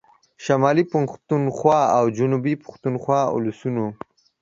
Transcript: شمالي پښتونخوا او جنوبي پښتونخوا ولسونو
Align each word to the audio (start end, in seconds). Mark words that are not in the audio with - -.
شمالي 0.43 0.83
پښتونخوا 0.93 1.79
او 1.97 2.05
جنوبي 2.17 2.53
پښتونخوا 2.63 3.19
ولسونو 3.35 3.85